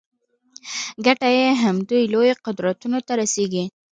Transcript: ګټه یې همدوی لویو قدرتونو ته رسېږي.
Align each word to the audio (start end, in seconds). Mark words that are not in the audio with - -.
ګټه 1.05 1.29
یې 1.37 1.47
همدوی 1.63 2.03
لویو 2.13 2.41
قدرتونو 2.45 2.97
ته 3.07 3.13
رسېږي. 3.21 3.63